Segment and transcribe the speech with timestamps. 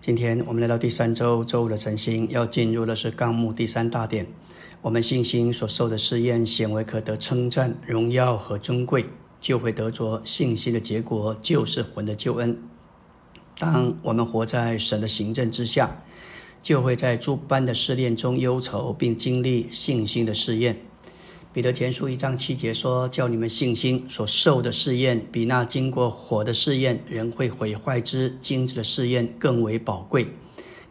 [0.00, 4.26] 今天我们来到第三周周五的晨星，要进入的是纲目第三大点。
[4.80, 9.04] 我们信心所受的试验，显为可得称赞、荣耀和尊贵，
[9.38, 12.56] 就会得着信心的结果，就是魂的救恩。
[13.58, 16.02] 当我们活在神的行政之下，
[16.62, 20.80] 就会在诸般的试炼中忧愁，并经历信心的试验。
[21.52, 30.28] 彼得前书一章七节说：“叫你们信心所受的试验，比那经过火的试验、人会毁坏之精致的试验更为宝贵，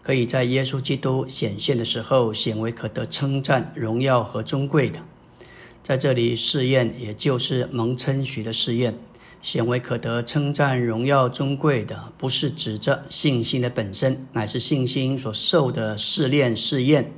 [0.02, 5.00] 可以在耶稣基督显现的时候显为可得称赞、荣耀和尊贵的。”
[5.82, 9.00] 在这里，试验也就是蒙称许的试验，
[9.42, 17.14] 显为可得称赞、荣耀、尊贵的，不是指着信心的本身，乃是信心所受的试炼、试验。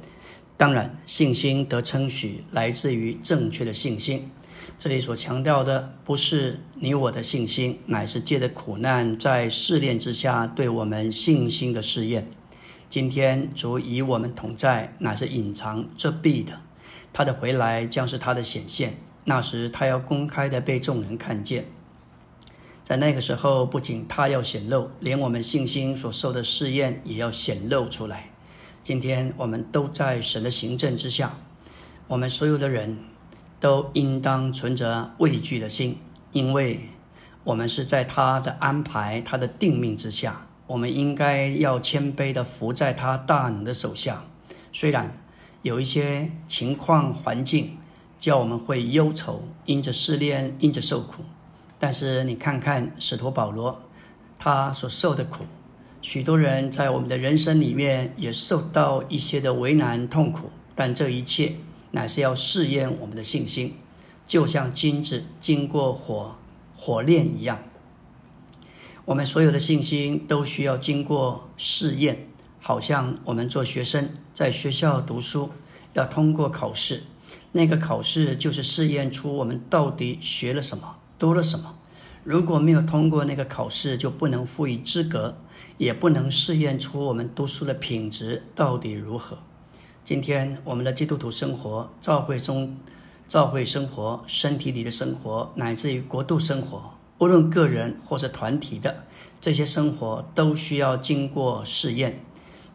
[0.61, 4.29] 当然，信心得称许来自于正确的信心。
[4.77, 12.29] 这里所强调的不是你我的信心，乃是借着苦难在试炼之下对我们信心的试验。
[12.91, 16.61] 今天主与我们同在，乃是隐藏遮蔽的。
[17.11, 21.65] 他的回来将是他的显现，那时他要公开的被众人看见。
[22.83, 28.30] 在那个时候，不仅他要显露，连我们信心所受的试验也要显露出来。
[28.83, 31.37] 今天我们都在神的行政之下，
[32.07, 32.97] 我们所有的人
[33.59, 35.99] 都应当存着畏惧的心，
[36.31, 36.89] 因为
[37.43, 40.47] 我们是在他的安排、他的定命之下。
[40.65, 44.23] 我们应该要谦卑的服在他大能的手下。
[44.73, 45.15] 虽然
[45.61, 47.77] 有一些情况环境
[48.17, 51.23] 叫我们会忧愁，因着试炼，因着受苦，
[51.77, 53.81] 但是你看看使徒保罗，
[54.39, 55.45] 他所受的苦。
[56.01, 61.55] 许多人在我们的人生里面也受到一些的为难痛苦，但这一切
[61.91, 63.75] 乃是要试验我们的信心，
[64.25, 66.35] 就像金子经过火
[66.75, 67.63] 火炼一样。
[69.05, 72.27] 我们所有的信心都需要经过试验，
[72.59, 75.51] 好像我们做学生在学校读书
[75.93, 77.03] 要通过考试，
[77.51, 81.77] 那个考试就是试验出我们到底学了什么，读了什么。
[82.23, 85.35] 如果没有通过那个考试，就不能赋予资格。
[85.77, 89.39] 也不能试验出我们读书的品质到底如何。
[90.03, 92.77] 今天我们的基督徒生活、教会中、
[93.27, 99.05] 教会生活、身体里的生活，乃至于国度生活，无论个人或是团体的
[99.39, 102.23] 这些生活，都需要经过试验。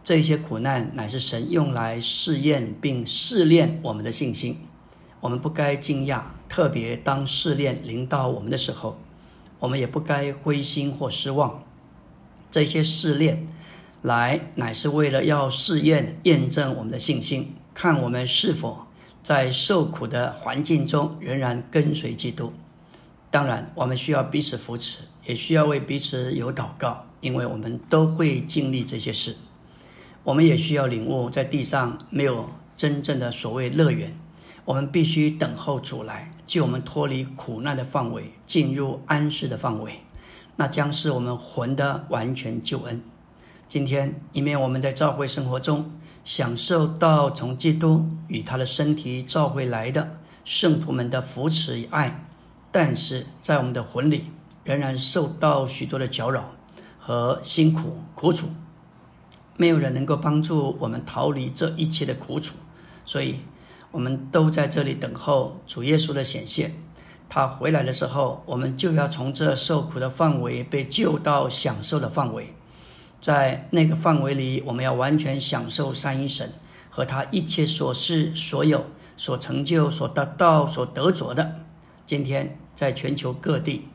[0.02, 4.58] 这些苦难乃是神用来试验并试炼我们的信心。
[5.20, 8.98] 我们不该惊讶，特别当试炼临到我们的时候，
[9.58, 11.64] 我们也不该灰心或失望。
[12.50, 13.46] 这些试炼，
[14.02, 18.86] 来乃是为了要试验、验证我们的信心，看我们是否
[19.22, 22.52] 在受苦的环境中仍然跟随基督。
[23.30, 29.36] 当然，我们需要彼此扶持，也需要为彼此有祷告，因为我们都会经历这些事。
[30.22, 34.16] 我们也需要领悟，在地上没有真正的所谓乐园，
[34.66, 40.00] 我们必须等候主来，救我们脱离苦难的范围，进入安适的范围。
[40.56, 43.00] 那将是我们魂的完全救恩。
[43.68, 45.92] 今天，一面我们在教会生活中
[46.24, 52.26] 享受到从基督与他的身体召回来的圣徒们的扶持与爱，
[52.72, 54.24] 但是在我们的魂里
[54.64, 56.50] 仍然受到许多的搅扰
[56.98, 58.48] 和辛苦苦楚。
[59.56, 62.56] 没有人能够帮助我们逃离这一切的苦楚，
[63.04, 63.36] 所以
[63.90, 66.74] 我们都在这里等候主耶稣的显现。
[67.28, 72.54] 他回来的时候，我们就要从这受苦的范围被救到享受的范围，
[73.20, 76.52] 在那个范围里，我们要完全享受三一神
[76.88, 78.86] 和他一切所事、所有、
[79.16, 81.56] 所成就、所得到、所得着的。
[82.06, 83.88] 今天，在全球各地、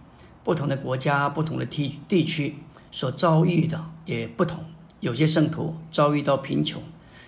[0.44, 2.58] 不同的国家、不同的地地区
[2.92, 4.60] 所遭遇的也不同。
[5.00, 6.84] 有些圣徒遭遇到贫穷、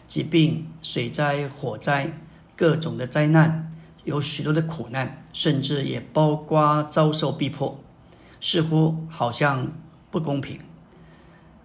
[0.06, 2.12] 疾病、水灾、火灾、
[2.56, 3.70] 各种的灾难。
[4.04, 7.80] 有许多的苦难，甚至也包括遭受逼迫，
[8.42, 9.72] 似乎好像
[10.12, 10.60] 不公平。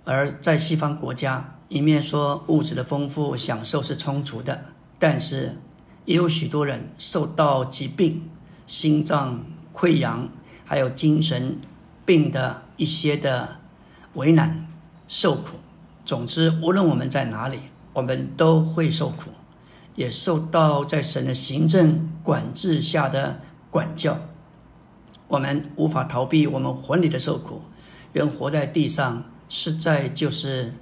[0.05, 4.67] 而在西方国家，一面说物质的丰富享受是充足的，
[5.01, 5.57] 但是
[6.05, 8.31] 也有许多人受到疾病、
[8.69, 10.29] 心脏溃疡，
[10.65, 11.59] 还有精神
[12.07, 13.59] 病的一些的
[14.15, 14.65] 为难、
[15.09, 15.57] 受苦。
[16.05, 17.59] 总之，无论我们在哪里，
[17.93, 19.31] 我们都会受苦。
[19.99, 24.17] 也受到在神的行政管制下的管教，
[25.27, 27.63] 我们无法逃避我们魂里的受苦。
[28.13, 30.73] 人活在地上，实在就是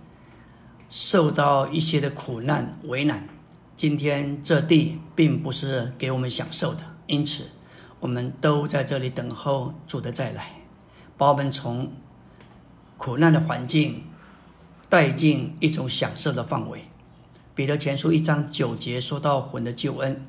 [0.91, 3.27] 受到一些的苦难为难。
[3.75, 7.45] 今天这地并不是给我们享受的，因此
[8.01, 10.61] 我们都在这里等候主的再来，
[11.17, 11.91] 把我们从
[12.99, 14.05] 苦难的环境
[14.91, 16.85] 带进一种享受的范围。
[17.57, 20.23] 彼得前书一章九节说到魂的救恩，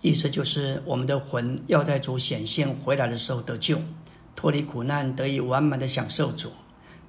[0.00, 3.80] 意思就是我们的魂要在主显现回来的时候得救，
[4.36, 6.52] 脱离苦难，得以完满的享受主。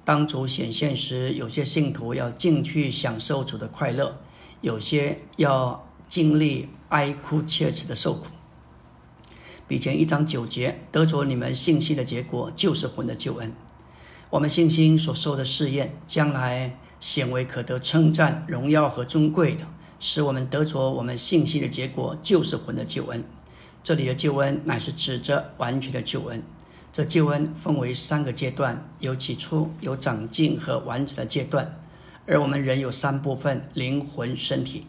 [0.04, 4.18] 当主显现时，有些信徒要进去享受主的快乐，
[4.60, 8.26] 有些要经历哀哭切齿的受苦。
[9.68, 13.52] 比前一章九节得着你们信心的结果，就是魂的救恩。
[14.30, 19.66] 我们信心所受的试验，将来显为可得称赞、荣耀和尊贵的，
[19.98, 23.24] 使我们得着我们信心的结果，就是魂的救恩。
[23.82, 26.42] 这里的救恩乃是指着完全的救恩。
[26.92, 31.78] 这救恩分为三个阶段，有起初、有长进和完整的阶段。
[32.26, 34.86] 而我们人有三部分：灵魂、身体。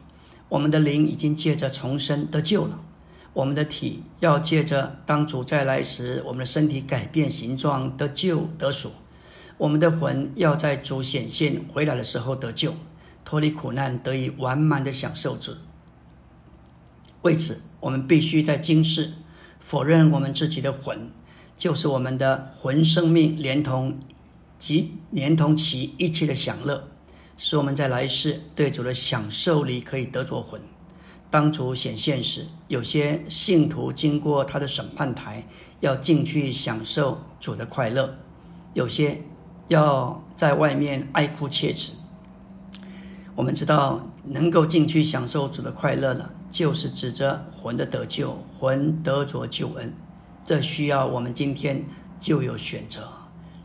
[0.50, 2.80] 我们的灵已经借着重生得救了。
[3.34, 8.92] 我们的体要借着当主再来时，我们的身体改变形状得救得赎。
[9.62, 12.74] 我们的魂要在主显现回来的时候得救，
[13.24, 15.52] 脱离苦难，得以完满的享受主。
[17.22, 19.14] 为此，我们必须在今世
[19.60, 21.12] 否认我们自己的魂，
[21.56, 24.00] 就是我们的魂生命，连同
[24.58, 26.88] 及连同其一切的享乐，
[27.38, 30.60] 使我们在来世对主的享受里可以得着魂。
[31.30, 35.46] 当主显现时，有些信徒经过他的审判台，
[35.82, 38.16] 要进去享受主的快乐；
[38.74, 39.22] 有些
[39.72, 41.94] 要在外面爱哭切齿。
[43.36, 49.94] 我们知道，能够进去享受主的快乐了，就是指着魂的得救，魂得着救恩。
[50.44, 51.86] 这需要我们今天
[52.20, 53.08] 就有选择，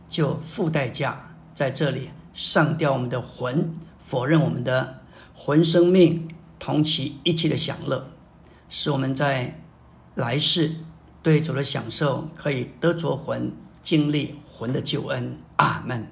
[0.07, 5.01] 就付代价，在这里上吊我们的魂，否认我们的
[5.35, 6.29] 魂生命。
[6.59, 8.07] 同其一切的享乐，
[8.67, 9.61] 使我们在
[10.15, 10.77] 来世
[11.21, 15.37] 对主的享受可以得着魂，经历魂的救恩。
[15.57, 16.07] 阿门。